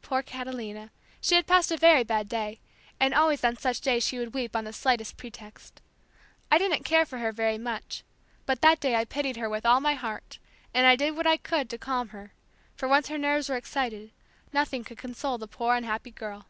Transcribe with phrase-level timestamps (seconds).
[0.00, 0.90] Poor Catalina!
[1.20, 2.58] She had passed a very bad day,
[2.98, 5.82] and always on such days she would weep on the slightest pretext.
[6.50, 8.02] I didn't care for her very much,
[8.46, 10.38] but that day I pitied her with all my heart
[10.72, 12.32] and I did what I could to calm her;
[12.76, 14.10] for once her nerves were excited,
[14.54, 16.46] nothing could console the poor unhappy girl.